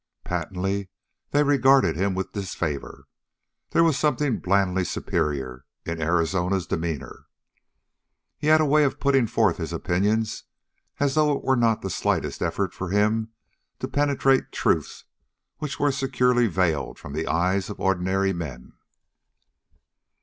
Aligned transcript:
Patently 0.23 0.89
they 1.29 1.43
regarded 1.43 1.95
him 1.95 2.15
with 2.15 2.31
disfavor. 2.31 3.07
There 3.69 3.83
was 3.83 3.99
something 3.99 4.39
blandly 4.39 4.83
superior 4.83 5.63
in 5.85 6.01
Arizona's 6.01 6.65
demeanor. 6.65 7.27
He 8.35 8.47
had 8.47 8.61
a 8.61 8.65
way 8.65 8.83
of 8.83 8.99
putting 8.99 9.27
forth 9.27 9.57
his 9.57 9.71
opinions 9.71 10.45
as 10.99 11.13
though 11.13 11.33
it 11.37 11.43
were 11.43 11.55
not 11.55 11.83
the 11.83 11.91
slightest 11.91 12.41
effort 12.41 12.73
for 12.73 12.89
him 12.89 13.29
to 13.77 13.87
penetrate 13.87 14.51
truths 14.51 15.03
which 15.59 15.79
were 15.79 15.91
securely 15.91 16.47
veiled 16.47 16.97
from 16.97 17.13
the 17.13 17.27
eyes 17.27 17.69
of 17.69 17.79
ordinary 17.79 18.33
men. 18.33 18.73